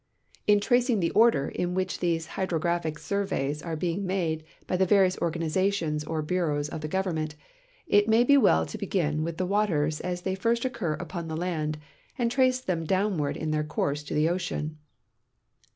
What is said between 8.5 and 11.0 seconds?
to begin with the waters as they first occur